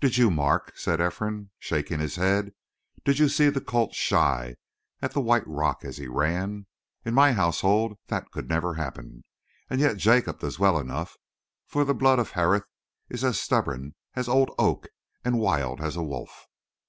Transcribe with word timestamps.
"Did 0.00 0.18
you 0.18 0.32
mark?" 0.32 0.72
said 0.76 1.00
Ephraim, 1.00 1.50
shaking 1.60 2.00
his 2.00 2.16
head. 2.16 2.50
"Did 3.04 3.20
you 3.20 3.28
see 3.28 3.48
the 3.50 3.60
colt 3.60 3.94
shy 3.94 4.56
at 5.00 5.12
the 5.12 5.20
white 5.20 5.46
rock 5.46 5.84
as 5.84 5.96
he 5.96 6.08
ran? 6.08 6.66
In 7.04 7.14
my 7.14 7.30
household 7.34 7.96
that 8.08 8.32
could 8.32 8.48
never 8.48 8.74
happen; 8.74 9.22
and 9.68 9.80
yet 9.80 9.96
Jacob 9.96 10.40
does 10.40 10.58
well 10.58 10.76
enough, 10.76 11.16
for 11.68 11.84
the 11.84 11.94
blood 11.94 12.18
of 12.18 12.32
Harith 12.32 12.66
is 13.08 13.22
as 13.22 13.38
stubborn 13.38 13.94
as 14.14 14.26
old 14.26 14.50
oak 14.58 14.88
and 15.24 15.38
wild 15.38 15.80
as 15.80 15.94
a 15.94 16.02
wolf. 16.02 16.48